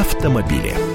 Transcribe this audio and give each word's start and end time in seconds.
автомобили. 0.00 0.93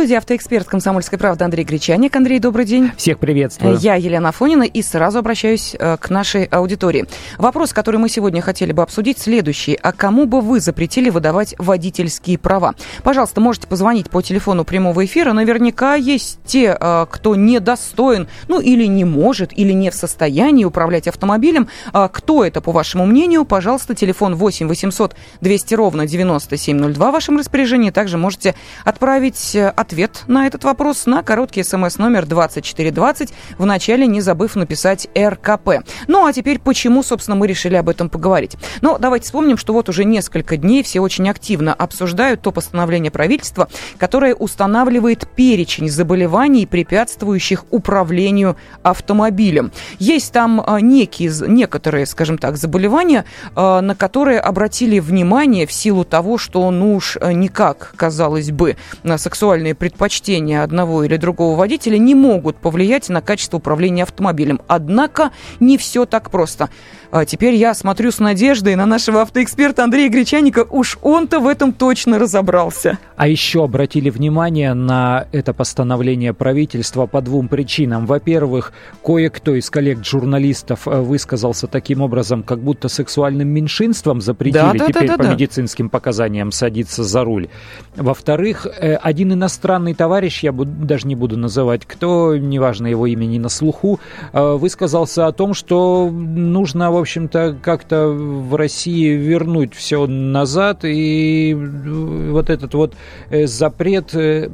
Студии 0.00 0.14
автоэксперт 0.14 0.66
«Комсомольской 0.66 1.18
правды» 1.18 1.44
Андрей 1.44 1.62
Гречаник. 1.62 2.16
Андрей, 2.16 2.38
добрый 2.38 2.64
день. 2.64 2.90
Всех 2.96 3.18
приветствую. 3.18 3.76
Я 3.76 3.96
Елена 3.96 4.32
Фонина 4.32 4.62
и 4.62 4.80
сразу 4.80 5.18
обращаюсь 5.18 5.76
э, 5.78 5.98
к 5.98 6.08
нашей 6.08 6.44
аудитории. 6.44 7.04
Вопрос, 7.36 7.74
который 7.74 7.98
мы 7.98 8.08
сегодня 8.08 8.40
хотели 8.40 8.72
бы 8.72 8.82
обсудить, 8.82 9.18
следующий. 9.18 9.74
А 9.74 9.92
кому 9.92 10.24
бы 10.24 10.40
вы 10.40 10.60
запретили 10.60 11.10
выдавать 11.10 11.54
водительские 11.58 12.38
права? 12.38 12.76
Пожалуйста, 13.02 13.42
можете 13.42 13.66
позвонить 13.66 14.08
по 14.08 14.22
телефону 14.22 14.64
прямого 14.64 15.04
эфира. 15.04 15.34
Наверняка 15.34 15.96
есть 15.96 16.38
те, 16.46 16.74
э, 16.80 17.06
кто 17.10 17.36
недостоин, 17.36 18.26
ну 18.48 18.58
или 18.58 18.86
не 18.86 19.04
может, 19.04 19.52
или 19.52 19.72
не 19.72 19.90
в 19.90 19.94
состоянии 19.94 20.64
управлять 20.64 21.08
автомобилем. 21.08 21.68
А 21.92 22.08
кто 22.08 22.42
это, 22.42 22.62
по 22.62 22.72
вашему 22.72 23.04
мнению? 23.04 23.44
Пожалуйста, 23.44 23.94
телефон 23.94 24.34
8 24.34 24.66
800 24.66 25.14
200 25.42 25.74
ровно 25.74 26.06
9702 26.06 27.10
в 27.10 27.12
вашем 27.12 27.36
распоряжении. 27.36 27.90
Также 27.90 28.16
можете 28.16 28.54
отправить 28.86 29.54
э, 29.54 29.68
от 29.68 29.89
ответ 29.90 30.22
на 30.28 30.46
этот 30.46 30.62
вопрос 30.62 31.06
на 31.06 31.24
короткий 31.24 31.64
смс 31.64 31.98
номер 31.98 32.24
2420, 32.24 33.32
вначале 33.58 34.06
не 34.06 34.20
забыв 34.20 34.54
написать 34.54 35.08
РКП. 35.18 35.84
Ну 36.06 36.24
а 36.24 36.32
теперь 36.32 36.60
почему, 36.60 37.02
собственно, 37.02 37.36
мы 37.36 37.48
решили 37.48 37.74
об 37.74 37.88
этом 37.88 38.08
поговорить? 38.08 38.56
Ну, 38.82 38.98
давайте 39.00 39.24
вспомним, 39.24 39.56
что 39.56 39.72
вот 39.72 39.88
уже 39.88 40.04
несколько 40.04 40.56
дней 40.56 40.84
все 40.84 41.00
очень 41.00 41.28
активно 41.28 41.74
обсуждают 41.74 42.40
то 42.40 42.52
постановление 42.52 43.10
правительства, 43.10 43.68
которое 43.98 44.36
устанавливает 44.36 45.26
перечень 45.34 45.88
заболеваний, 45.88 46.66
препятствующих 46.66 47.64
управлению 47.70 48.56
автомобилем. 48.84 49.72
Есть 49.98 50.32
там 50.32 50.62
а, 50.64 50.80
некие, 50.80 51.32
некоторые, 51.48 52.06
скажем 52.06 52.38
так, 52.38 52.56
заболевания, 52.56 53.24
а, 53.56 53.80
на 53.80 53.96
которые 53.96 54.38
обратили 54.38 55.00
внимание 55.00 55.66
в 55.66 55.72
силу 55.72 56.04
того, 56.04 56.38
что, 56.38 56.70
ну 56.70 56.94
уж 56.94 57.18
а, 57.20 57.32
никак, 57.32 57.92
казалось 57.96 58.52
бы, 58.52 58.76
сексуальные 59.16 59.74
предпочтения 59.80 60.62
одного 60.62 61.02
или 61.04 61.16
другого 61.16 61.56
водителя 61.56 61.96
не 61.96 62.14
могут 62.14 62.58
повлиять 62.58 63.08
на 63.08 63.22
качество 63.22 63.56
управления 63.56 64.02
автомобилем. 64.04 64.60
Однако 64.68 65.32
не 65.58 65.78
все 65.78 66.04
так 66.04 66.30
просто. 66.30 66.68
А 67.12 67.24
теперь 67.24 67.54
я 67.54 67.74
смотрю 67.74 68.12
с 68.12 68.20
надеждой 68.20 68.76
на 68.76 68.86
нашего 68.86 69.22
автоэксперта 69.22 69.82
Андрея 69.82 70.08
Гречаника. 70.08 70.64
Уж 70.70 70.96
он-то 71.02 71.40
в 71.40 71.48
этом 71.48 71.72
точно 71.72 72.20
разобрался. 72.20 72.98
А 73.16 73.26
еще 73.26 73.64
обратили 73.64 74.10
внимание 74.10 74.74
на 74.74 75.26
это 75.32 75.52
постановление 75.52 76.32
правительства 76.32 77.06
по 77.06 77.20
двум 77.20 77.48
причинам. 77.48 78.06
Во-первых, 78.06 78.72
кое-кто 79.04 79.56
из 79.56 79.68
коллег-журналистов 79.70 80.86
э, 80.86 81.00
высказался 81.00 81.66
таким 81.66 82.00
образом, 82.00 82.44
как 82.44 82.60
будто 82.60 82.88
сексуальным 82.88 83.48
меньшинством 83.48 84.20
запретили 84.20 84.62
да, 84.62 84.72
да, 84.72 84.86
теперь 84.86 85.08
да, 85.08 85.16
да, 85.16 85.16
по 85.16 85.24
да. 85.24 85.34
медицинским 85.34 85.90
показаниям 85.90 86.52
садиться 86.52 87.02
за 87.02 87.24
руль. 87.24 87.48
Во-вторых, 87.96 88.66
э, 88.66 88.94
один 88.94 89.32
иностранный 89.32 89.94
товарищ, 89.94 90.44
я 90.44 90.52
даже 90.52 91.08
не 91.08 91.16
буду 91.16 91.36
называть 91.36 91.86
кто, 91.86 92.36
неважно 92.36 92.86
его 92.86 93.06
имя 93.06 93.26
не 93.26 93.40
на 93.40 93.48
слуху, 93.48 93.98
э, 94.32 94.52
высказался 94.54 95.26
о 95.26 95.32
том, 95.32 95.54
что 95.54 96.08
нужно 96.08 96.99
общем-то, 97.00 97.58
как-то 97.62 98.08
в 98.08 98.54
России 98.54 99.10
вернуть 99.10 99.74
все 99.74 100.06
назад, 100.06 100.84
и 100.84 101.54
вот 101.54 102.50
этот 102.50 102.74
вот 102.74 102.94
э, 103.30 103.46
запрет 103.46 104.14
э, 104.14 104.48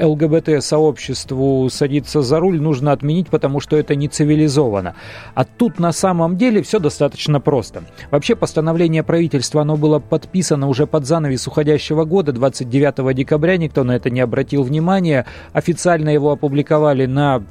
ЛГБТ-сообществу 0.00 1.68
садиться 1.70 2.22
за 2.22 2.40
руль 2.40 2.60
нужно 2.60 2.92
отменить, 2.92 3.28
потому 3.28 3.60
что 3.60 3.76
это 3.76 3.94
не 3.94 4.08
цивилизованно. 4.08 4.94
А 5.34 5.44
тут 5.44 5.78
на 5.78 5.92
самом 5.92 6.36
деле 6.36 6.62
все 6.62 6.78
достаточно 6.78 7.40
просто. 7.40 7.84
Вообще 8.10 8.34
постановление 8.36 9.02
правительства, 9.02 9.62
оно 9.62 9.76
было 9.76 9.98
подписано 9.98 10.68
уже 10.68 10.86
под 10.86 11.06
занавес 11.06 11.46
уходящего 11.46 12.04
года, 12.04 12.32
29 12.32 13.14
декабря, 13.14 13.56
никто 13.56 13.84
на 13.84 13.96
это 13.96 14.10
не 14.10 14.20
обратил 14.20 14.62
внимания. 14.62 15.26
Официально 15.52 16.08
его 16.08 16.30
опубликовали 16.30 17.06
на 17.06 17.42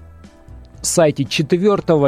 сайте 0.81 1.25
4 1.25 1.62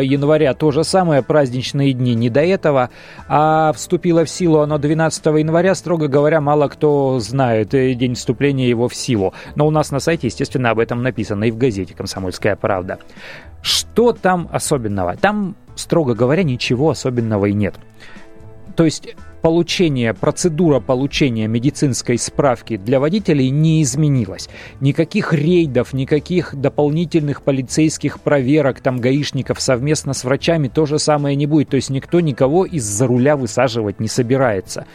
января 0.03 0.53
то 0.53 0.71
же 0.71 0.83
самое, 0.83 1.21
праздничные 1.21 1.93
дни 1.93 2.15
не 2.15 2.29
до 2.29 2.41
этого, 2.41 2.89
а 3.27 3.71
вступило 3.73 4.25
в 4.25 4.29
силу 4.29 4.59
оно 4.59 4.77
12 4.77 5.25
января, 5.25 5.75
строго 5.75 6.07
говоря, 6.07 6.41
мало 6.41 6.67
кто 6.67 7.19
знает 7.19 7.73
э, 7.73 7.93
день 7.93 8.15
вступления 8.15 8.67
его 8.67 8.87
в 8.87 8.95
силу. 8.95 9.33
Но 9.55 9.67
у 9.67 9.71
нас 9.71 9.91
на 9.91 9.99
сайте, 9.99 10.27
естественно, 10.27 10.71
об 10.71 10.79
этом 10.79 11.01
написано 11.01 11.45
и 11.45 11.51
в 11.51 11.57
газете 11.57 11.93
«Комсомольская 11.93 12.55
правда». 12.55 12.99
Что 13.61 14.11
там 14.11 14.49
особенного? 14.51 15.15
Там, 15.15 15.55
строго 15.75 16.15
говоря, 16.15 16.43
ничего 16.43 16.89
особенного 16.89 17.45
и 17.45 17.53
нет. 17.53 17.75
То 18.75 18.85
есть 18.85 19.15
получение, 19.41 20.13
процедура 20.13 20.79
получения 20.79 21.47
медицинской 21.47 22.17
справки 22.17 22.77
для 22.77 22.99
водителей 22.99 23.49
не 23.49 23.83
изменилась. 23.83 24.49
Никаких 24.79 25.33
рейдов, 25.33 25.91
никаких 25.93 26.55
дополнительных 26.55 27.41
полицейских 27.41 28.21
проверок, 28.21 28.79
там 28.79 28.99
гаишников 28.99 29.59
совместно 29.59 30.13
с 30.13 30.23
врачами 30.23 30.69
то 30.69 30.85
же 30.85 30.97
самое 30.97 31.35
не 31.35 31.45
будет. 31.45 31.69
То 31.69 31.75
есть 31.75 31.89
никто 31.89 32.21
никого 32.21 32.65
из-за 32.65 33.05
руля 33.05 33.35
высаживать 33.35 33.99
не 33.99 34.07
собирается 34.07 34.85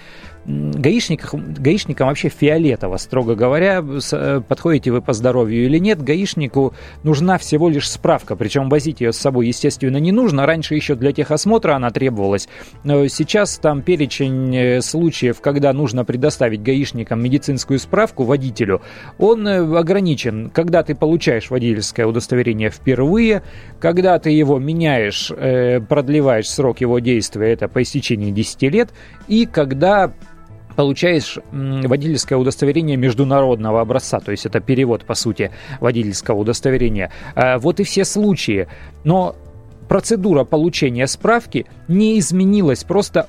гаишникам, 0.49 1.55
гаишникам 1.59 2.09
вообще 2.09 2.31
фиолетово, 2.31 2.97
строго 2.97 3.35
говоря, 3.35 3.85
э, 4.13 4.41
подходите 4.47 4.91
вы 4.91 5.03
по 5.03 5.13
здоровью 5.13 5.65
или 5.65 5.79
нет, 5.79 6.03
гаишнику 6.03 6.75
нужна 7.03 7.37
всего 7.37 7.69
лишь 7.69 7.89
справка, 7.89 8.35
причем 8.35 8.71
возить 8.71 9.01
ее 9.01 9.13
с 9.13 9.19
собой, 9.19 9.49
естественно, 9.49 9.99
не 9.99 10.11
нужно. 10.11 10.47
Раньше 10.47 10.75
еще 10.75 10.95
для 10.95 11.13
техосмотра 11.13 11.75
она 11.75 11.91
требовалась, 11.91 12.49
но 12.83 13.07
сейчас 13.09 13.59
там 13.59 13.83
перечень 13.83 14.57
э, 14.57 14.81
случаев, 14.81 15.41
когда 15.43 15.73
нужно 15.73 16.05
предоставить 16.05 16.63
гаишникам 16.63 17.23
медицинскую 17.23 17.79
справку 17.79 18.25
водителю, 18.25 18.81
он 19.19 19.47
э, 19.47 19.79
ограничен. 19.79 20.51
Когда 20.51 20.83
ты 20.83 20.95
получаешь 20.95 21.51
водительское 21.51 22.07
удостоверение 22.07 22.71
впервые, 22.71 23.43
когда 23.81 24.19
ты 24.19 24.31
его 24.31 24.59
меняешь, 24.59 25.31
продлеваешь 25.89 26.49
срок 26.49 26.81
его 26.81 26.99
действия, 26.99 27.53
это 27.53 27.69
по 27.69 27.83
истечении 27.83 28.31
10 28.31 28.63
лет, 28.63 28.91
и 29.27 29.47
когда 29.47 30.13
получаешь 30.78 31.41
водительское 31.50 32.39
удостоверение 32.39 32.97
международного 32.97 33.81
образца, 33.81 34.21
то 34.21 34.31
есть 34.31 34.47
это 34.47 34.61
перевод, 34.61 35.05
по 35.05 35.15
сути, 35.15 35.50
водительского 35.81 36.39
удостоверения. 36.39 37.11
А, 37.34 37.59
вот 37.59 37.81
и 37.81 37.83
все 37.83 38.05
случаи. 38.05 38.69
Но 39.03 39.34
процедура 39.88 40.44
получения 40.44 41.09
справки 41.09 41.67
не 41.88 42.21
изменилась, 42.21 42.84
просто 42.84 43.27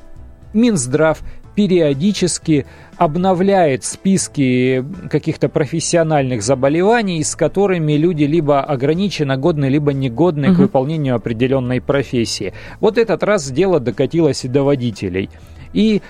Минздрав 0.53 1.23
периодически 1.55 2.67
обновляет 2.97 3.83
списки 3.83 4.85
каких-то 5.09 5.49
профессиональных 5.49 6.43
заболеваний, 6.43 7.23
с 7.23 7.35
которыми 7.35 7.93
люди 7.93 8.25
либо 8.25 8.61
ограниченно 8.61 9.37
годны, 9.37 9.69
либо 9.69 9.91
негодны 9.91 10.49
угу. 10.49 10.55
к 10.55 10.59
выполнению 10.59 11.15
определенной 11.15 11.81
профессии. 11.81 12.53
Вот 12.79 12.99
этот 12.99 13.23
раз 13.23 13.49
дело 13.49 13.79
докатилось 13.79 14.45
и 14.45 14.47
до 14.47 14.61
водителей. 14.61 15.31
И 15.73 16.03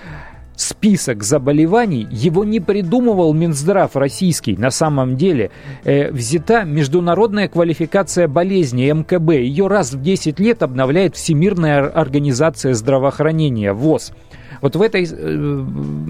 список 0.60 1.22
заболеваний, 1.22 2.06
его 2.10 2.44
не 2.44 2.60
придумывал 2.60 3.32
Минздрав 3.32 3.96
российский. 3.96 4.56
На 4.56 4.70
самом 4.70 5.16
деле 5.16 5.50
э, 5.84 6.10
взята 6.10 6.64
международная 6.64 7.48
квалификация 7.48 8.28
болезни 8.28 8.90
МКБ. 8.90 9.30
Ее 9.32 9.66
раз 9.66 9.92
в 9.92 10.02
10 10.02 10.38
лет 10.38 10.62
обновляет 10.62 11.16
Всемирная 11.16 11.86
организация 11.86 12.74
здравоохранения 12.74 13.72
ВОЗ. 13.72 14.12
Вот 14.60 14.76
в 14.76 14.82
этой, 14.82 15.06
э, 15.10 15.64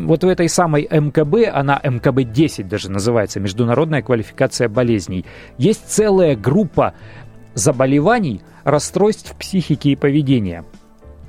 вот 0.06 0.24
в 0.24 0.28
этой 0.28 0.48
самой 0.48 0.88
МКБ, 0.90 1.48
она 1.52 1.80
МКБ-10 1.82 2.64
даже 2.64 2.90
называется, 2.90 3.38
Международная 3.40 4.02
квалификация 4.02 4.68
болезней, 4.68 5.24
есть 5.58 5.84
целая 5.86 6.34
группа 6.36 6.94
заболеваний, 7.54 8.40
расстройств 8.64 9.34
психики 9.36 9.88
и 9.88 9.96
поведения– 9.96 10.64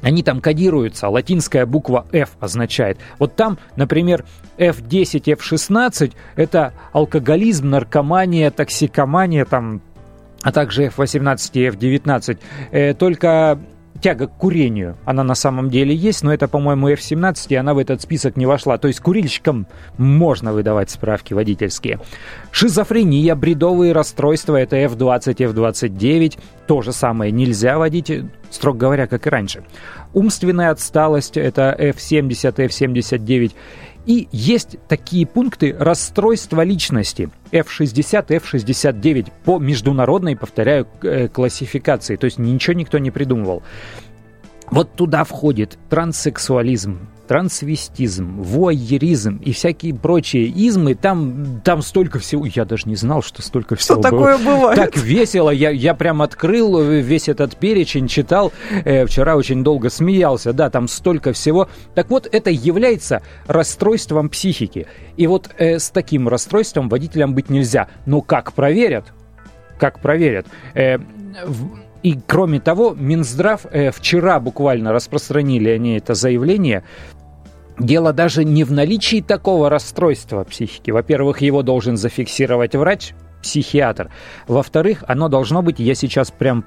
они 0.01 0.23
там 0.23 0.41
кодируются, 0.41 1.09
латинская 1.09 1.65
буква 1.65 2.05
F 2.11 2.31
означает. 2.39 2.97
Вот 3.19 3.35
там, 3.35 3.57
например, 3.75 4.25
F10, 4.57 5.23
F16– 5.37 6.13
это 6.35 6.73
алкоголизм, 6.91 7.69
наркомания, 7.69 8.51
токсикомания, 8.51 9.45
там, 9.45 9.81
а 10.41 10.51
также 10.51 10.85
F18 10.85 11.51
и 11.53 11.67
F19. 11.67 12.39
Э, 12.71 12.93
только 12.93 13.59
тяга 13.99 14.27
к 14.27 14.37
курению, 14.37 14.97
она 15.05 15.23
на 15.23 15.35
самом 15.35 15.69
деле 15.69 15.95
есть, 15.95 16.23
но 16.23 16.33
это, 16.33 16.47
по-моему, 16.47 16.89
F17, 16.89 17.47
и 17.49 17.55
она 17.55 17.73
в 17.73 17.77
этот 17.77 18.01
список 18.01 18.37
не 18.37 18.45
вошла. 18.45 18.77
То 18.77 18.87
есть 18.87 18.99
курильщикам 18.99 19.67
можно 19.97 20.53
выдавать 20.53 20.89
справки 20.89 21.33
водительские. 21.33 21.99
Шизофрения, 22.51 23.35
бредовые 23.35 23.93
расстройства, 23.93 24.55
это 24.55 24.77
F20, 24.77 25.35
F29. 25.35 26.37
То 26.67 26.81
же 26.81 26.93
самое 26.93 27.31
нельзя 27.31 27.77
водить, 27.77 28.11
строго 28.49 28.79
говоря, 28.79 29.07
как 29.07 29.27
и 29.27 29.29
раньше. 29.29 29.63
Умственная 30.13 30.71
отсталость, 30.71 31.37
это 31.37 31.75
F70, 31.77 32.55
F79. 32.55 33.51
И 34.05 34.27
есть 34.31 34.77
такие 34.87 35.27
пункты 35.27 35.75
расстройства 35.77 36.61
личности 36.63 37.29
F60, 37.51 38.27
F69 38.27 39.31
по 39.45 39.59
международной, 39.59 40.35
повторяю, 40.35 40.87
э, 41.03 41.27
классификации. 41.27 42.15
То 42.15 42.25
есть 42.25 42.39
ничего 42.39 42.73
никто 42.73 42.97
не 42.97 43.11
придумывал. 43.11 43.61
Вот 44.71 44.95
туда 44.95 45.23
входит 45.23 45.77
транссексуализм, 45.89 46.99
трансвестизм, 47.31 48.41
вуайеризм 48.41 49.37
и 49.37 49.53
всякие 49.53 49.95
прочие 49.95 50.47
измы, 50.47 50.95
там, 50.95 51.61
там 51.63 51.81
столько 51.81 52.19
всего. 52.19 52.45
Я 52.45 52.65
даже 52.65 52.89
не 52.89 52.97
знал, 52.97 53.23
что 53.23 53.41
столько 53.41 53.77
всего 53.77 54.01
Что 54.01 54.09
такое 54.09 54.37
бывает? 54.37 54.75
Так 54.75 54.97
весело. 54.97 55.49
Я, 55.49 55.69
я 55.69 55.93
прям 55.93 56.21
открыл 56.21 56.81
весь 56.81 57.29
этот 57.29 57.55
перечень, 57.55 58.09
читал. 58.09 58.51
Э, 58.83 59.05
вчера 59.05 59.37
очень 59.37 59.63
долго 59.63 59.89
смеялся. 59.89 60.51
Да, 60.51 60.69
там 60.69 60.89
столько 60.89 61.31
всего. 61.31 61.69
Так 61.95 62.09
вот, 62.09 62.27
это 62.29 62.49
является 62.49 63.21
расстройством 63.47 64.27
психики. 64.27 64.87
И 65.15 65.25
вот 65.25 65.51
э, 65.57 65.79
с 65.79 65.89
таким 65.89 66.27
расстройством 66.27 66.89
водителям 66.89 67.33
быть 67.33 67.49
нельзя. 67.49 67.87
Но 68.05 68.19
как 68.19 68.51
проверят? 68.51 69.05
Как 69.79 70.01
проверят? 70.01 70.47
Э, 70.73 70.97
в, 71.45 71.79
и 72.03 72.17
кроме 72.25 72.59
того, 72.59 72.95
Минздрав 72.97 73.65
э, 73.71 73.91
вчера 73.91 74.39
буквально 74.39 74.91
распространили 74.91 75.69
они 75.69 75.97
это 75.97 76.13
заявление. 76.13 76.83
Дело 77.81 78.13
даже 78.13 78.43
не 78.43 78.63
в 78.63 78.71
наличии 78.71 79.21
такого 79.21 79.67
расстройства 79.67 80.43
психики. 80.43 80.91
Во-первых, 80.91 81.41
его 81.41 81.63
должен 81.63 81.97
зафиксировать 81.97 82.75
врач, 82.75 83.13
психиатр. 83.41 84.09
Во-вторых, 84.47 85.03
оно 85.07 85.27
должно 85.27 85.61
быть, 85.61 85.79
я 85.79 85.95
сейчас 85.95 86.31
прям 86.31 86.63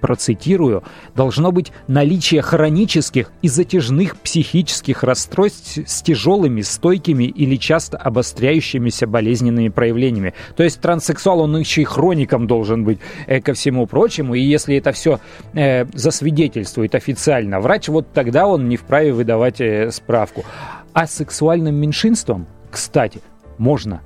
процитирую, 0.00 0.82
должно 1.14 1.52
быть 1.52 1.72
наличие 1.88 2.42
хронических 2.42 3.30
и 3.42 3.48
затяжных 3.48 4.16
психических 4.16 5.02
расстройств 5.02 5.78
с 5.86 6.02
тяжелыми, 6.02 6.62
стойкими 6.62 7.24
или 7.24 7.56
часто 7.56 7.96
обостряющимися 7.96 9.06
болезненными 9.06 9.68
проявлениями. 9.68 10.34
То 10.56 10.62
есть 10.62 10.80
транссексуал, 10.80 11.40
он 11.40 11.56
еще 11.56 11.82
и 11.82 11.84
хроником 11.84 12.46
должен 12.46 12.84
быть 12.84 12.98
э, 13.26 13.40
ко 13.40 13.54
всему 13.54 13.86
прочему. 13.86 14.34
И 14.34 14.40
если 14.40 14.76
это 14.76 14.92
все 14.92 15.20
э, 15.54 15.86
засвидетельствует 15.94 16.94
официально 16.94 17.60
врач, 17.60 17.88
вот 17.88 18.12
тогда 18.12 18.46
он 18.46 18.68
не 18.68 18.76
вправе 18.76 19.12
выдавать 19.12 19.60
э, 19.60 19.90
справку. 19.90 20.44
А 20.92 21.06
сексуальным 21.06 21.76
меньшинством, 21.76 22.46
кстати, 22.70 23.20
можно 23.58 24.00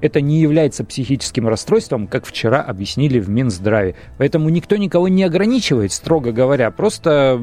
это 0.00 0.20
не 0.20 0.40
является 0.40 0.84
психическим 0.84 1.48
расстройством, 1.48 2.06
как 2.06 2.26
вчера 2.26 2.60
объяснили 2.60 3.18
в 3.18 3.28
Минздраве. 3.28 3.94
Поэтому 4.18 4.48
никто 4.48 4.76
никого 4.76 5.08
не 5.08 5.24
ограничивает, 5.24 5.92
строго 5.92 6.32
говоря. 6.32 6.70
Просто, 6.70 7.40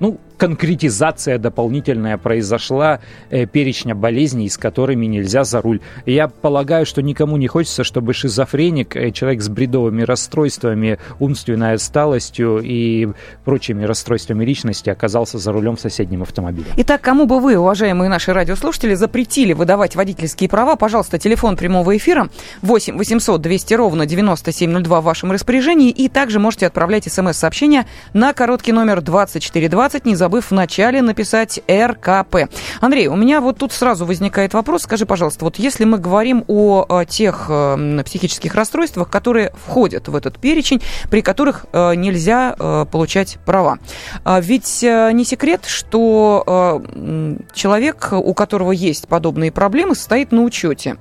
ну, 0.00 0.18
конкретизация 0.42 1.38
дополнительная 1.38 2.18
произошла 2.18 2.98
э, 3.30 3.46
перечня 3.46 3.94
болезней, 3.94 4.48
с 4.48 4.58
которыми 4.58 5.06
нельзя 5.06 5.44
за 5.44 5.62
руль. 5.62 5.78
я 6.04 6.26
полагаю, 6.26 6.84
что 6.84 7.00
никому 7.00 7.36
не 7.36 7.46
хочется, 7.46 7.84
чтобы 7.84 8.12
шизофреник, 8.12 8.96
э, 8.96 9.12
человек 9.12 9.40
с 9.40 9.48
бредовыми 9.48 10.02
расстройствами, 10.02 10.98
умственной 11.20 11.74
отсталостью 11.74 12.60
и 12.60 13.10
прочими 13.44 13.84
расстройствами 13.84 14.44
личности 14.44 14.90
оказался 14.90 15.38
за 15.38 15.52
рулем 15.52 15.76
в 15.76 15.80
соседнем 15.80 16.22
автомобиле. 16.22 16.66
Итак, 16.76 17.02
кому 17.02 17.26
бы 17.26 17.38
вы, 17.38 17.56
уважаемые 17.56 18.08
наши 18.08 18.32
радиослушатели, 18.32 18.94
запретили 18.94 19.52
выдавать 19.52 19.94
водительские 19.94 20.50
права, 20.50 20.74
пожалуйста, 20.74 21.20
телефон 21.20 21.56
прямого 21.56 21.96
эфира 21.96 22.28
8 22.62 22.96
800 22.96 23.40
200 23.40 23.74
ровно 23.74 24.06
9702 24.06 25.00
в 25.00 25.04
вашем 25.04 25.30
распоряжении. 25.30 25.90
И 25.90 26.08
также 26.08 26.40
можете 26.40 26.66
отправлять 26.66 27.04
смс-сообщения 27.04 27.86
на 28.12 28.32
короткий 28.32 28.72
номер 28.72 29.02
2420. 29.02 30.04
Не 30.04 30.16
забудьте 30.16 30.31
забыв 30.32 30.50
вначале 30.50 31.02
написать 31.02 31.60
РКП. 31.70 32.48
Андрей, 32.80 33.08
у 33.08 33.16
меня 33.16 33.42
вот 33.42 33.58
тут 33.58 33.70
сразу 33.70 34.06
возникает 34.06 34.54
вопрос. 34.54 34.84
Скажи, 34.84 35.04
пожалуйста, 35.04 35.44
вот 35.44 35.58
если 35.58 35.84
мы 35.84 35.98
говорим 35.98 36.42
о, 36.48 36.86
о 36.88 37.04
тех 37.04 37.46
э, 37.50 38.02
психических 38.02 38.54
расстройствах, 38.54 39.10
которые 39.10 39.52
входят 39.66 40.08
в 40.08 40.16
этот 40.16 40.38
перечень, 40.38 40.80
при 41.10 41.20
которых 41.20 41.66
э, 41.70 41.94
нельзя 41.96 42.56
э, 42.58 42.86
получать 42.90 43.36
права. 43.44 43.78
А 44.24 44.40
ведь 44.40 44.82
э, 44.82 45.10
не 45.12 45.26
секрет, 45.26 45.66
что 45.66 46.80
э, 46.94 47.36
человек, 47.52 48.08
у 48.12 48.32
которого 48.32 48.72
есть 48.72 49.08
подобные 49.08 49.52
проблемы, 49.52 49.94
стоит 49.94 50.32
на 50.32 50.44
учете. 50.44 50.96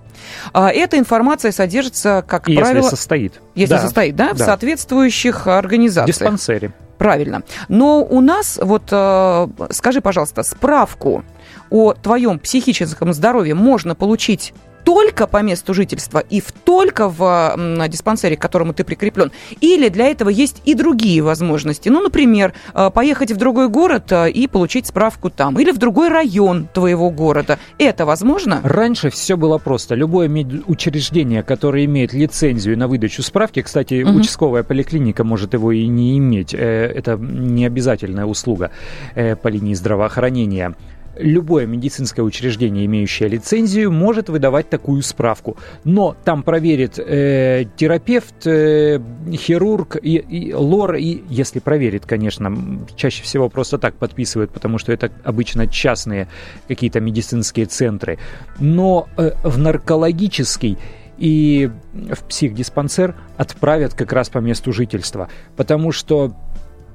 А 0.52 0.72
эта 0.72 0.98
информация 0.98 1.54
содержится, 1.54 2.22
как 2.28 2.50
если 2.50 2.62
правило... 2.62 2.84
Если 2.84 2.96
состоит. 2.98 3.42
Если 3.56 3.76
да. 3.76 3.80
состоит, 3.80 4.16
да, 4.18 4.28
да, 4.30 4.34
в 4.34 4.38
соответствующих 4.40 5.48
организациях. 5.48 6.18
В 6.18 6.20
диспансере. 6.20 6.74
Правильно. 7.02 7.42
Но 7.68 8.04
у 8.04 8.22
нас, 8.22 8.60
вот 8.62 8.84
э, 8.92 9.48
скажи, 9.72 10.02
пожалуйста, 10.02 10.44
справку 10.44 11.24
о 11.72 11.94
твоем 11.94 12.38
психическом 12.38 13.12
здоровье 13.12 13.56
можно 13.56 13.96
получить 13.96 14.54
только 14.84 15.28
по 15.28 15.42
месту 15.42 15.74
жительства 15.74 16.20
и 16.20 16.42
в 16.42 16.52
только 16.52 17.10
в 17.10 17.88
диспансере, 17.90 18.38
к 18.38 18.42
которому 18.42 18.74
ты 18.74 18.84
прикреплен? 18.84 19.32
Или 19.60 19.90
для 19.90 20.08
этого 20.08 20.30
есть 20.30 20.62
и 20.66 20.74
другие 20.74 21.22
возможности? 21.22 21.90
Ну, 21.90 22.02
например, 22.02 22.54
э, 22.74 22.90
поехать 22.94 23.32
в 23.32 23.38
другой 23.38 23.70
город 23.70 24.12
э, 24.12 24.30
и 24.32 24.48
получить 24.48 24.88
справку 24.88 25.30
там. 25.30 25.60
Или 25.60 25.72
в 25.72 25.78
другой 25.78 26.10
район 26.10 26.68
твоего 26.74 27.10
города. 27.10 27.60
Это 27.78 28.06
возможно? 28.06 28.62
Раньше 28.64 29.10
все 29.10 29.38
было 29.38 29.58
просто. 29.58 29.96
Любое 29.96 30.30
учреждение, 30.68 31.44
которое 31.44 31.86
имеет 31.86 32.14
лицензию 32.14 32.78
на 32.78 32.88
выдачу 32.88 33.24
справки, 33.24 33.62
кстати, 33.62 34.04
угу. 34.04 34.20
участковая 34.20 34.64
поликлиника 34.64 35.24
может 35.24 35.54
его 35.54 35.72
и 35.72 35.88
не 35.88 36.18
иметь. 36.18 36.54
Э, 36.54 36.58
это 36.58 37.18
не 37.18 37.66
обязательная 37.66 38.26
услуга 38.26 38.72
по 39.16 39.48
линии 39.48 39.74
здравоохранения 39.74 40.76
любое 41.18 41.66
медицинское 41.66 42.22
учреждение, 42.22 42.86
имеющее 42.86 43.30
лицензию, 43.30 43.92
может 43.92 44.30
выдавать 44.30 44.70
такую 44.70 45.02
справку. 45.02 45.58
Но 45.84 46.16
там 46.24 46.44
проверит 46.44 47.00
э, 47.00 47.66
терапевт, 47.76 48.46
э, 48.46 49.00
хирург, 49.34 49.98
и, 50.02 50.16
и 50.18 50.54
лор, 50.54 50.96
и 50.96 51.24
если 51.30 51.60
проверит, 51.60 52.06
конечно, 52.06 52.56
чаще 52.96 53.24
всего 53.24 53.50
просто 53.50 53.78
так 53.78 53.96
подписывают, 53.96 54.52
потому 54.52 54.78
что 54.78 54.92
это 54.92 55.12
обычно 55.24 55.68
частные 55.68 56.28
какие-то 56.68 57.00
медицинские 57.00 57.66
центры. 57.66 58.18
Но 58.60 59.08
э, 59.18 59.32
в 59.44 59.58
наркологический 59.58 60.78
и 61.18 61.70
в 61.94 62.24
психдиспансер 62.28 63.16
отправят 63.38 63.94
как 63.94 64.12
раз 64.12 64.30
по 64.30 64.40
месту 64.40 64.74
жительства, 64.74 65.30
потому 65.56 65.92
что 65.92 66.34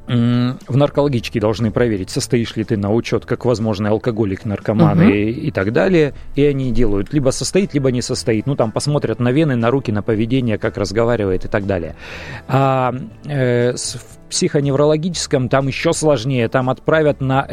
в 0.06 0.76
наркологичке 0.76 1.40
должны 1.40 1.70
проверить, 1.70 2.10
состоишь 2.10 2.54
ли 2.56 2.64
ты 2.64 2.76
на 2.76 2.92
учет 2.92 3.26
как 3.26 3.44
возможный 3.44 3.90
алкоголик, 3.90 4.44
наркоман 4.44 5.00
угу. 5.00 5.08
и, 5.08 5.30
и 5.30 5.50
так 5.50 5.72
далее. 5.72 6.14
И 6.34 6.44
они 6.44 6.72
делают 6.72 7.12
либо 7.12 7.30
состоит, 7.30 7.74
либо 7.74 7.90
не 7.90 8.02
состоит. 8.02 8.46
Ну, 8.46 8.54
там 8.54 8.70
посмотрят 8.70 9.18
на 9.18 9.32
вены, 9.32 9.56
на 9.56 9.70
руки, 9.70 9.90
на 9.90 10.02
поведение, 10.02 10.58
как 10.58 10.76
разговаривает 10.76 11.44
и 11.44 11.48
так 11.48 11.66
далее. 11.66 11.96
А 12.46 12.94
э, 13.24 13.74
в 13.74 14.30
психоневрологическом 14.30 15.48
там 15.48 15.68
еще 15.68 15.92
сложнее. 15.92 16.48
Там 16.48 16.70
отправят 16.70 17.20
на 17.20 17.46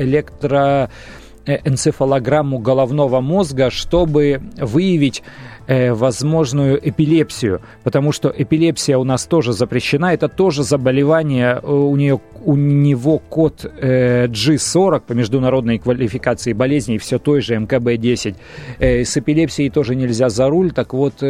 электроэнцефалограмму 1.46 2.60
головного 2.60 3.22
мозга, 3.22 3.70
чтобы 3.70 4.42
выявить 4.58 5.24
э, 5.68 5.94
возможную 5.94 6.80
эпилепсию, 6.90 7.62
потому 7.84 8.12
что 8.12 8.34
эпилепсия 8.36 8.98
у 8.98 9.04
нас 9.04 9.26
тоже 9.26 9.54
запрещена, 9.54 10.14
это 10.14 10.28
тоже 10.28 10.64
заболевание, 10.64 11.60
э, 11.62 11.68
у, 11.68 11.96
нее, 11.96 12.20
у 12.44 12.56
него 12.56 13.20
код 13.20 13.66
э, 13.66 14.28
G40 14.28 15.02
по 15.08 15.14
международной 15.14 15.80
квалификации 15.80 16.54
болезней, 16.54 16.98
все 16.98 17.20
той 17.20 17.42
же 17.42 17.56
МКБ-10. 17.56 18.36
Э, 18.80 19.04
с 19.04 19.18
эпилепсией 19.18 19.70
тоже 19.70 19.96
нельзя 19.96 20.30
за 20.30 20.48
руль, 20.50 20.72
так 20.72 20.94
вот... 20.94 21.24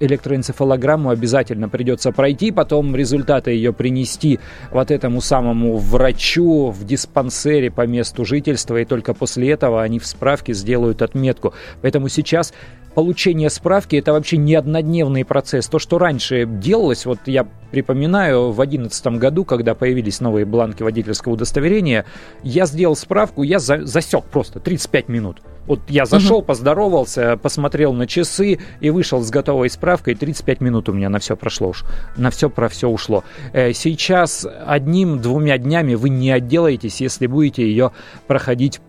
Электроэнцефалограмму 0.00 1.10
обязательно 1.10 1.68
придется 1.68 2.10
пройти, 2.10 2.50
потом 2.50 2.96
результаты 2.96 3.52
ее 3.52 3.72
принести 3.72 4.40
вот 4.70 4.90
этому 4.90 5.20
самому 5.20 5.76
врачу 5.76 6.70
в 6.70 6.84
диспансере 6.84 7.70
по 7.70 7.86
месту 7.86 8.24
жительства, 8.24 8.76
и 8.78 8.84
только 8.84 9.14
после 9.14 9.50
этого 9.50 9.82
они 9.82 9.98
в 9.98 10.06
справке 10.06 10.54
сделают 10.54 11.02
отметку. 11.02 11.54
Поэтому 11.82 12.08
сейчас 12.08 12.52
получение 12.94 13.50
справки 13.50 13.96
это 13.96 14.12
вообще 14.12 14.36
не 14.36 14.54
однодневный 14.54 15.24
процесс. 15.24 15.68
То, 15.68 15.78
что 15.78 15.98
раньше 15.98 16.46
делалось, 16.46 17.06
вот 17.06 17.20
я 17.26 17.46
припоминаю, 17.70 18.50
в 18.50 18.56
2011 18.56 19.06
году, 19.18 19.44
когда 19.44 19.74
появились 19.74 20.20
новые 20.20 20.44
бланки 20.44 20.82
водительского 20.82 21.34
удостоверения, 21.34 22.04
я 22.42 22.66
сделал 22.66 22.96
справку, 22.96 23.42
я 23.42 23.58
за, 23.58 23.86
засек 23.86 24.24
просто 24.24 24.60
35 24.60 25.08
минут. 25.08 25.42
Вот 25.66 25.80
я 25.88 26.04
зашел, 26.04 26.38
угу. 26.38 26.46
поздоровался, 26.46 27.36
посмотрел 27.36 27.92
на 27.92 28.06
часы 28.06 28.58
и 28.80 28.90
вышел 28.90 29.20
с 29.22 29.30
готовой 29.30 29.70
справкой. 29.70 30.14
35 30.14 30.60
минут 30.60 30.88
у 30.88 30.92
меня 30.92 31.08
на 31.08 31.18
все 31.18 31.36
прошло 31.36 31.68
уж. 31.68 31.84
На 32.16 32.30
все 32.30 32.50
про 32.50 32.68
все 32.68 32.88
ушло. 32.88 33.24
Э, 33.52 33.72
сейчас 33.72 34.46
одним-двумя 34.66 35.58
днями 35.58 35.94
вы 35.94 36.08
не 36.08 36.30
отделаетесь, 36.30 37.00
если 37.00 37.26
будете 37.26 37.62
ее 37.62 37.92
проходить 38.26 38.80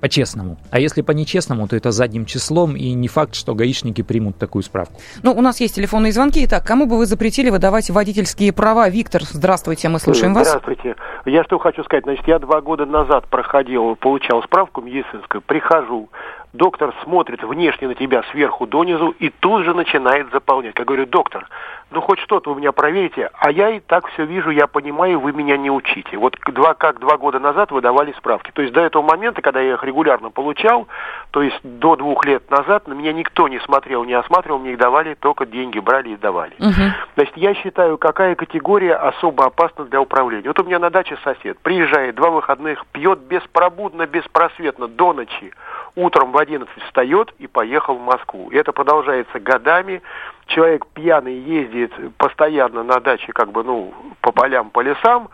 по-честному. 0.00 0.58
А 0.70 0.80
если 0.80 1.02
по-нечестному, 1.02 1.68
то 1.68 1.76
это 1.76 1.90
задним 1.90 2.24
числом, 2.24 2.76
и 2.76 2.92
не 2.92 3.08
факт, 3.08 3.34
что 3.34 3.54
гаишники 3.54 4.02
примут 4.02 4.38
такую 4.38 4.62
справку. 4.62 5.00
Ну, 5.22 5.32
у 5.32 5.40
нас 5.40 5.60
есть 5.60 5.76
телефонные 5.76 6.12
звонки. 6.12 6.44
Итак, 6.44 6.66
кому 6.66 6.86
бы 6.86 6.96
вы 6.96 7.06
запретили 7.06 7.50
выдавать 7.50 7.90
водительские 7.90 8.52
права? 8.52 8.88
Виктор, 8.88 9.22
здравствуйте, 9.30 9.88
мы 9.88 10.00
слушаем 10.00 10.34
вас. 10.34 10.48
Здравствуйте. 10.48 10.94
Я 11.24 11.44
что 11.44 11.58
хочу 11.58 11.84
сказать. 11.84 12.04
Значит, 12.04 12.26
я 12.28 12.38
два 12.38 12.60
года 12.60 12.86
назад 12.86 13.26
проходил, 13.28 13.96
получал 13.96 14.42
справку 14.42 14.80
медицинскую, 14.80 15.42
прихожу, 15.42 16.08
доктор 16.52 16.94
смотрит 17.02 17.42
внешне 17.42 17.88
на 17.88 17.94
тебя 17.94 18.22
сверху 18.30 18.66
донизу 18.66 19.10
и 19.18 19.30
тут 19.30 19.64
же 19.64 19.74
начинает 19.74 20.30
заполнять. 20.32 20.74
Я 20.78 20.84
говорю, 20.84 21.06
доктор, 21.06 21.48
ну 21.90 22.00
хоть 22.00 22.18
что-то 22.20 22.52
у 22.52 22.54
меня 22.54 22.72
проверите, 22.72 23.30
а 23.34 23.50
я 23.50 23.70
и 23.70 23.80
так 23.80 24.06
все 24.08 24.24
вижу, 24.24 24.50
я 24.50 24.66
понимаю, 24.66 25.20
вы 25.20 25.32
меня 25.32 25.56
не 25.56 25.70
учите. 25.70 26.16
Вот 26.16 26.36
два, 26.52 26.74
как 26.74 26.98
два 26.98 27.16
года 27.16 27.38
назад 27.38 27.70
вы 27.70 27.80
давали 27.80 28.12
справки. 28.12 28.50
То 28.52 28.62
есть 28.62 28.74
до 28.74 28.80
этого 28.80 29.02
момента, 29.02 29.42
когда 29.42 29.60
я 29.60 29.74
их 29.74 29.84
регулярно 29.84 30.30
получал, 30.30 30.88
то 31.30 31.42
есть 31.42 31.58
до 31.62 31.96
двух 31.96 32.24
лет 32.24 32.50
назад, 32.50 32.88
на 32.88 32.94
меня 32.94 33.12
никто 33.12 33.48
не 33.48 33.60
смотрел, 33.60 34.04
не 34.04 34.14
осматривал, 34.14 34.58
мне 34.58 34.72
их 34.72 34.78
давали, 34.78 35.14
только 35.14 35.46
деньги 35.46 35.78
брали 35.78 36.10
и 36.10 36.16
давали. 36.16 36.54
Угу. 36.58 36.92
Значит, 37.16 37.36
я 37.36 37.54
считаю, 37.54 37.98
какая 37.98 38.34
категория 38.34 38.94
особо 38.94 39.46
опасна 39.46 39.84
для 39.84 40.00
управления. 40.00 40.48
Вот 40.48 40.60
у 40.60 40.64
меня 40.64 40.78
на 40.78 40.90
даче 40.90 41.09
сосед 41.18 41.58
приезжает, 41.60 42.14
два 42.14 42.30
выходных, 42.30 42.86
пьет 42.86 43.18
беспробудно, 43.20 44.06
беспросветно, 44.06 44.88
до 44.88 45.12
ночи. 45.12 45.52
Утром 45.96 46.32
в 46.32 46.38
11 46.38 46.68
встает 46.84 47.32
и 47.38 47.46
поехал 47.46 47.96
в 47.96 48.02
Москву. 48.02 48.50
И 48.50 48.56
это 48.56 48.72
продолжается 48.72 49.40
годами 49.40 50.02
человек 50.46 50.86
пьяный 50.94 51.38
ездит 51.38 51.92
постоянно 52.16 52.82
на 52.82 53.00
даче, 53.00 53.32
как 53.32 53.52
бы, 53.52 53.64
ну, 53.64 53.94
по 54.20 54.32
полям, 54.32 54.70
по 54.70 54.80
лесам, 54.80 55.28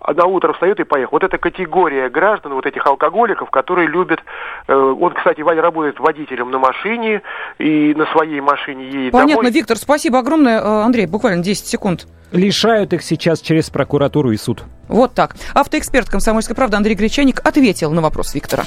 а 0.00 0.14
на 0.14 0.24
утро 0.24 0.52
встает 0.52 0.80
и 0.80 0.84
поехал. 0.84 1.10
Вот 1.12 1.24
эта 1.24 1.38
категория 1.38 2.08
граждан, 2.08 2.54
вот 2.54 2.66
этих 2.66 2.86
алкоголиков, 2.86 3.50
которые 3.50 3.88
любят... 3.88 4.20
Э, 4.66 4.74
он, 4.74 5.12
кстати, 5.12 5.42
Ваня 5.42 5.62
работает 5.62 6.00
водителем 6.00 6.50
на 6.50 6.58
машине 6.58 7.22
и 7.58 7.94
на 7.94 8.06
своей 8.06 8.40
машине 8.40 8.86
едет 8.86 9.12
Понятно, 9.12 9.36
домой. 9.36 9.50
Виктор, 9.50 9.76
спасибо 9.76 10.18
огромное. 10.18 10.60
Э, 10.60 10.82
Андрей, 10.82 11.06
буквально 11.06 11.42
10 11.42 11.66
секунд. 11.66 12.06
Лишают 12.32 12.92
их 12.92 13.02
сейчас 13.02 13.40
через 13.40 13.70
прокуратуру 13.70 14.30
и 14.30 14.36
суд. 14.36 14.64
Вот 14.88 15.14
так. 15.14 15.36
Автоэксперт 15.54 16.08
«Комсомольской 16.08 16.56
правды» 16.56 16.76
Андрей 16.76 16.94
Гречаник 16.94 17.40
ответил 17.46 17.92
на 17.92 18.00
вопрос 18.00 18.34
Виктора. 18.34 18.64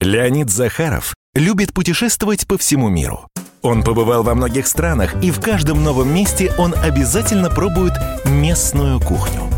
Леонид 0.00 0.50
Захаров 0.50 1.14
любит 1.34 1.72
путешествовать 1.72 2.46
по 2.48 2.58
всему 2.58 2.88
миру. 2.88 3.26
Он 3.62 3.82
побывал 3.82 4.22
во 4.22 4.34
многих 4.34 4.66
странах, 4.66 5.22
и 5.22 5.30
в 5.30 5.40
каждом 5.40 5.82
новом 5.82 6.12
месте 6.14 6.52
он 6.58 6.74
обязательно 6.82 7.50
пробует 7.50 7.92
местную 8.24 9.00
кухню. 9.00 9.57